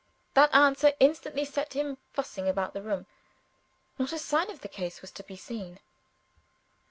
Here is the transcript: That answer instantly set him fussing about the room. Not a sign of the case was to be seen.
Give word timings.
That 0.33 0.51
answer 0.51 0.93
instantly 0.99 1.45
set 1.45 1.73
him 1.73 1.99
fussing 2.11 2.47
about 2.49 2.73
the 2.73 2.81
room. 2.81 3.05
Not 3.99 4.11
a 4.13 4.17
sign 4.17 4.49
of 4.49 4.61
the 4.61 4.67
case 4.67 4.99
was 5.03 5.11
to 5.11 5.23
be 5.23 5.35
seen. 5.35 5.77